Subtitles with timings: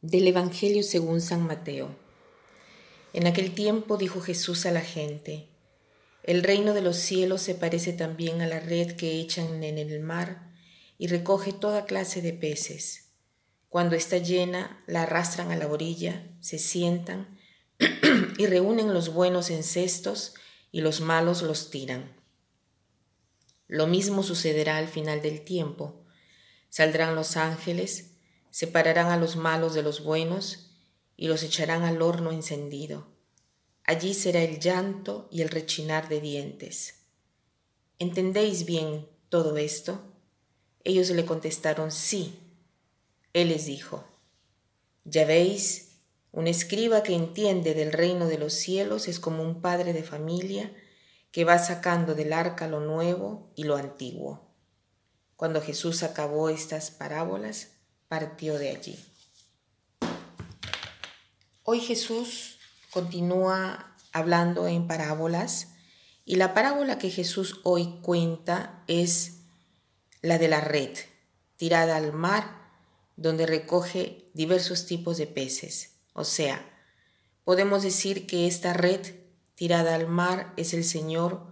[0.00, 1.96] Del Evangelio según San Mateo.
[3.12, 5.48] En aquel tiempo dijo Jesús a la gente,
[6.22, 9.98] El reino de los cielos se parece también a la red que echan en el
[9.98, 10.52] mar
[10.98, 13.10] y recoge toda clase de peces.
[13.68, 17.36] Cuando está llena, la arrastran a la orilla, se sientan
[18.38, 20.34] y reúnen los buenos en cestos
[20.70, 22.14] y los malos los tiran.
[23.66, 26.04] Lo mismo sucederá al final del tiempo.
[26.68, 28.07] Saldrán los ángeles,
[28.50, 30.70] separarán a los malos de los buenos
[31.16, 33.06] y los echarán al horno encendido.
[33.84, 37.06] Allí será el llanto y el rechinar de dientes.
[37.98, 40.00] ¿Entendéis bien todo esto?
[40.84, 42.38] Ellos le contestaron sí.
[43.32, 44.04] Él les dijo,
[45.04, 46.00] ya veis,
[46.32, 50.72] un escriba que entiende del reino de los cielos es como un padre de familia
[51.32, 54.54] que va sacando del arca lo nuevo y lo antiguo.
[55.36, 57.77] Cuando Jesús acabó estas parábolas,
[58.08, 58.98] partió de allí.
[61.62, 62.58] Hoy Jesús
[62.90, 65.68] continúa hablando en parábolas
[66.24, 69.40] y la parábola que Jesús hoy cuenta es
[70.22, 70.96] la de la red
[71.56, 72.72] tirada al mar
[73.16, 75.96] donde recoge diversos tipos de peces.
[76.14, 76.64] O sea,
[77.44, 79.14] podemos decir que esta red
[79.54, 81.46] tirada al mar es el Señor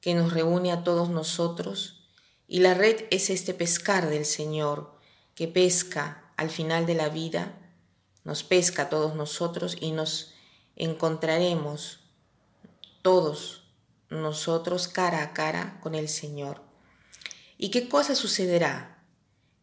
[0.00, 2.10] que nos reúne a todos nosotros
[2.46, 4.97] y la red es este pescar del Señor
[5.38, 7.56] que pesca al final de la vida,
[8.24, 10.34] nos pesca a todos nosotros y nos
[10.74, 12.00] encontraremos
[13.02, 13.70] todos
[14.10, 16.60] nosotros cara a cara con el Señor.
[17.56, 19.04] ¿Y qué cosa sucederá?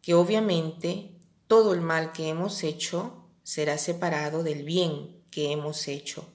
[0.00, 1.14] Que obviamente
[1.46, 6.26] todo el mal que hemos hecho será separado del bien que hemos hecho.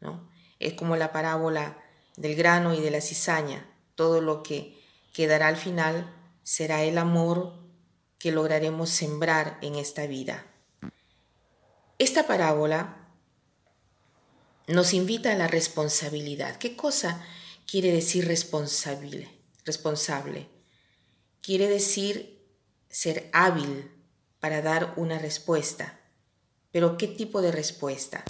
[0.00, 0.28] ¿no?
[0.58, 1.78] Es como la parábola
[2.16, 3.64] del grano y de la cizaña.
[3.94, 4.76] Todo lo que
[5.12, 7.61] quedará al final será el amor
[8.22, 10.46] que lograremos sembrar en esta vida.
[11.98, 13.08] Esta parábola
[14.68, 16.56] nos invita a la responsabilidad.
[16.58, 17.20] ¿Qué cosa
[17.66, 19.28] quiere decir responsable?
[19.64, 20.48] Responsable.
[21.40, 22.46] Quiere decir
[22.88, 23.90] ser hábil
[24.38, 25.98] para dar una respuesta.
[26.70, 28.24] Pero ¿qué tipo de respuesta?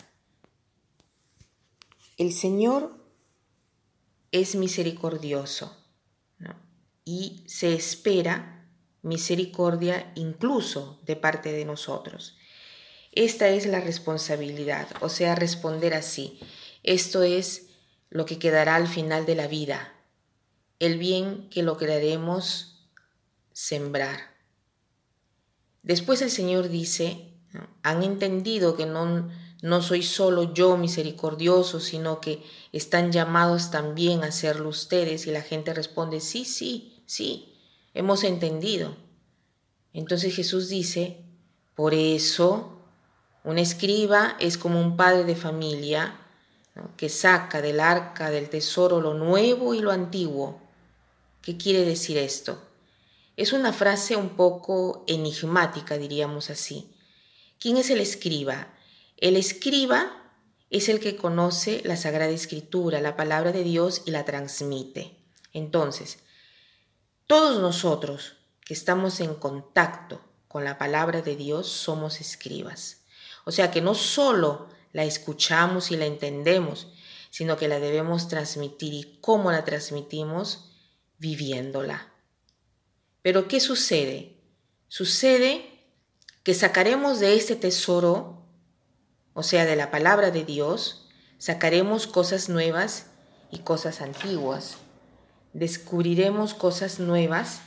[2.17, 2.99] El Señor
[4.31, 5.77] es misericordioso
[7.05, 8.62] y se espera
[9.03, 12.37] misericordia incluso de parte de nosotros.
[13.13, 16.41] Esta es la responsabilidad, o sea, responder así.
[16.83, 17.69] Esto es
[18.09, 19.93] lo que quedará al final de la vida,
[20.79, 22.89] el bien que lograremos
[23.53, 24.33] sembrar.
[25.83, 27.35] Después el Señor dice,
[27.83, 29.29] han entendido que no,
[29.63, 32.43] no soy solo yo misericordioso, sino que
[32.73, 35.27] están llamados también a serlo ustedes.
[35.27, 37.52] Y la gente responde, sí, sí, sí,
[37.95, 38.97] hemos entendido.
[39.93, 41.25] Entonces Jesús dice,
[41.75, 42.79] por eso
[43.45, 46.19] un escriba es como un padre de familia
[46.97, 50.61] que saca del arca del tesoro lo nuevo y lo antiguo.
[51.43, 52.63] ¿Qué quiere decir esto?
[53.37, 56.95] Es una frase un poco enigmática, diríamos así.
[57.59, 58.69] ¿Quién es el escriba?
[59.17, 60.23] El escriba
[60.71, 65.17] es el que conoce la Sagrada Escritura, la palabra de Dios y la transmite.
[65.53, 66.19] Entonces,
[67.27, 73.05] todos nosotros que estamos en contacto con la palabra de Dios somos escribas.
[73.45, 76.93] O sea que no solo la escuchamos y la entendemos,
[77.31, 80.73] sino que la debemos transmitir y cómo la transmitimos
[81.19, 82.13] viviéndola.
[83.23, 84.37] Pero ¿qué sucede?
[84.89, 85.87] Sucede
[86.43, 88.45] que sacaremos de este tesoro,
[89.33, 91.09] o sea, de la palabra de Dios,
[91.39, 93.07] sacaremos cosas nuevas
[93.51, 94.77] y cosas antiguas
[95.53, 97.61] descubriremos cosas nuevas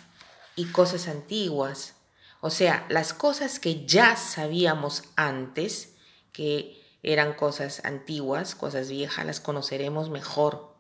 [0.56, 1.96] y cosas antiguas.
[2.42, 5.96] O sea, las cosas que ya sabíamos antes,
[6.32, 10.76] que eran cosas antiguas, cosas viejas, las conoceremos mejor.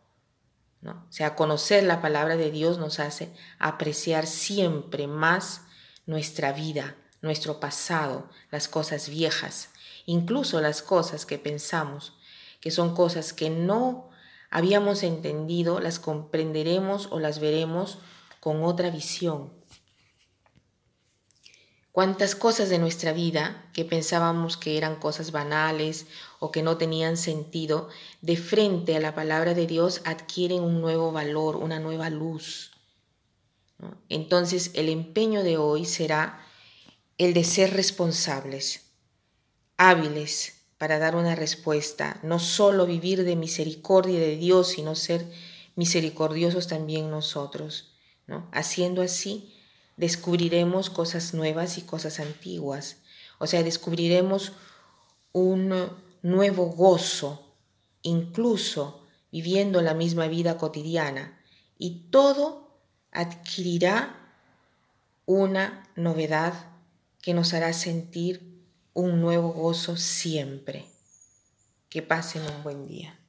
[0.82, 1.06] ¿no?
[1.10, 5.62] O sea, conocer la palabra de Dios nos hace apreciar siempre más
[6.06, 9.70] nuestra vida, nuestro pasado, las cosas viejas,
[10.06, 12.14] incluso las cosas que pensamos
[12.66, 14.10] que son cosas que no
[14.56, 17.98] habíamos entendido, las comprenderemos o las veremos
[18.40, 19.52] con otra visión.
[21.92, 26.08] Cuántas cosas de nuestra vida que pensábamos que eran cosas banales
[26.40, 27.90] o que no tenían sentido,
[28.22, 32.72] de frente a la palabra de Dios adquieren un nuevo valor, una nueva luz.
[34.08, 36.40] Entonces el empeño de hoy será
[37.18, 38.86] el de ser responsables,
[39.76, 45.26] hábiles, para dar una respuesta, no solo vivir de misericordia de Dios, sino ser
[45.76, 47.94] misericordiosos también nosotros.
[48.28, 48.50] ¿no?
[48.52, 49.54] Haciendo así,
[49.98, 52.98] descubriremos cosas nuevas y cosas antiguas.
[53.40, 54.54] O sea, descubriremos
[55.32, 55.74] un
[56.22, 57.56] nuevo gozo,
[58.02, 61.42] incluso viviendo la misma vida cotidiana,
[61.78, 62.80] y todo
[63.12, 64.16] adquirirá
[65.26, 66.54] una novedad
[67.22, 68.55] que nos hará sentir
[68.96, 70.86] un nuevo gozo siempre.
[71.90, 73.20] Que pasen un buen día.